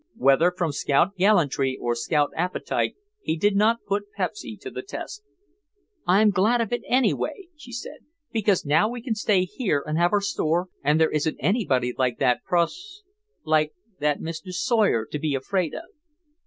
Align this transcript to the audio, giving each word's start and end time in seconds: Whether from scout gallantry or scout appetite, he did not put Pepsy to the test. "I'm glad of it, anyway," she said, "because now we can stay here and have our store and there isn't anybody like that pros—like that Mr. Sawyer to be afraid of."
Whether 0.15 0.51
from 0.51 0.71
scout 0.71 1.15
gallantry 1.15 1.77
or 1.79 1.93
scout 1.93 2.31
appetite, 2.35 2.95
he 3.21 3.37
did 3.37 3.55
not 3.55 3.85
put 3.87 4.11
Pepsy 4.17 4.57
to 4.61 4.71
the 4.71 4.81
test. 4.81 5.21
"I'm 6.07 6.31
glad 6.31 6.59
of 6.59 6.73
it, 6.73 6.81
anyway," 6.87 7.49
she 7.55 7.71
said, 7.71 7.99
"because 8.31 8.65
now 8.65 8.89
we 8.89 9.03
can 9.03 9.13
stay 9.13 9.45
here 9.45 9.83
and 9.85 9.99
have 9.99 10.11
our 10.11 10.19
store 10.21 10.69
and 10.83 10.99
there 10.99 11.11
isn't 11.11 11.37
anybody 11.39 11.93
like 11.95 12.17
that 12.17 12.43
pros—like 12.43 13.73
that 13.99 14.19
Mr. 14.19 14.51
Sawyer 14.51 15.05
to 15.05 15.19
be 15.19 15.35
afraid 15.35 15.75
of." 15.75 15.83